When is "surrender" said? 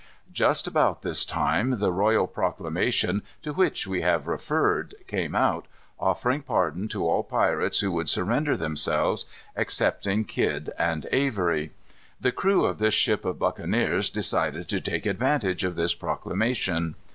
8.09-8.57